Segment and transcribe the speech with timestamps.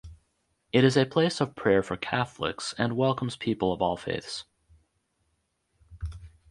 [0.73, 4.45] It is a place of prayer for Catholics and welcomes people of all faiths.